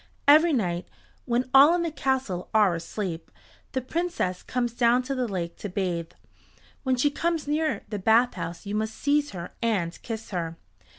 Every 0.27 0.51
night, 0.51 0.87
when 1.25 1.47
all 1.53 1.75
in 1.75 1.83
the 1.83 1.91
castle 1.91 2.49
are 2.55 2.73
asleep, 2.73 3.29
the 3.73 3.81
Princess 3.81 4.41
comes 4.41 4.73
down 4.73 5.03
to 5.03 5.13
the 5.13 5.27
lake 5.27 5.57
to 5.57 5.69
bathe. 5.69 6.13
When 6.81 6.95
she 6.95 7.11
comes 7.11 7.47
near 7.47 7.83
the 7.87 7.99
bathhouse 7.99 8.65
you 8.65 8.73
must 8.73 8.95
seize 8.95 9.29
her 9.29 9.51
and 9.61 10.01
kiss 10.01 10.31
her. 10.31 10.57